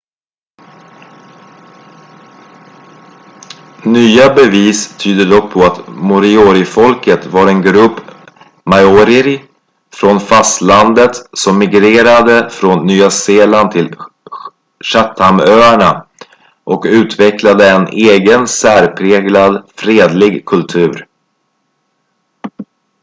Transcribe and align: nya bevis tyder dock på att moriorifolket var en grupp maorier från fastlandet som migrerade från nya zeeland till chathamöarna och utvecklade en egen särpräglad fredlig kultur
nya 3.95 4.25
bevis 4.37 4.79
tyder 5.01 5.27
dock 5.33 5.45
på 5.53 5.59
att 5.65 5.87
moriorifolket 5.87 7.25
var 7.33 7.47
en 7.47 7.61
grupp 7.61 7.97
maorier 8.63 9.41
från 9.93 10.19
fastlandet 10.19 11.11
som 11.33 11.57
migrerade 11.57 12.49
från 12.49 12.85
nya 12.85 13.09
zeeland 13.11 13.71
till 13.71 13.95
chathamöarna 14.83 16.07
och 16.63 16.83
utvecklade 16.85 17.69
en 17.69 17.87
egen 17.87 18.47
särpräglad 18.47 19.65
fredlig 19.75 20.45
kultur 20.45 21.07